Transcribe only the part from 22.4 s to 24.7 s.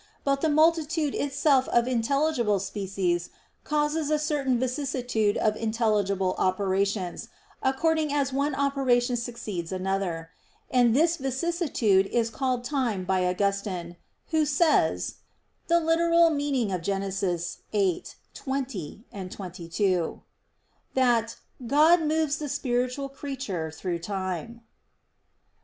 spiritual creature through time."